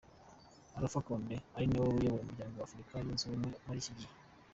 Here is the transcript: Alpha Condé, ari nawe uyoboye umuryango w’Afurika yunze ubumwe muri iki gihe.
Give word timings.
Alpha 0.79 0.99
Condé, 1.07 1.35
ari 1.55 1.65
nawe 1.67 1.85
uyoboye 1.91 2.21
umuryango 2.23 2.55
w’Afurika 2.57 2.91
yunze 3.01 3.21
ubumwe 3.23 3.49
muri 3.65 3.79
iki 3.81 3.93
gihe. 3.99 4.13